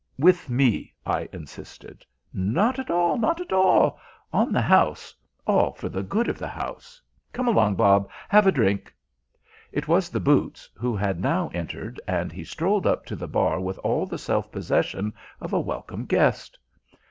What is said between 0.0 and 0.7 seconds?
"With